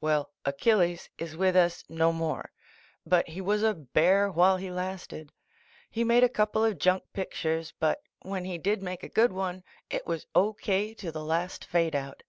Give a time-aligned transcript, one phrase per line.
[0.00, 2.46] Well, Achilles is with us no 7Tiore.
[3.04, 5.30] But he was a bear while he lasted.
[5.90, 9.62] He made a coupk of junk pictures, but svhen he did make a good one.
[9.90, 10.52] it was C>.
[10.62, 10.94] K.
[10.94, 12.22] to the last fadeout.